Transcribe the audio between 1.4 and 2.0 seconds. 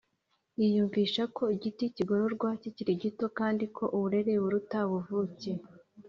igiti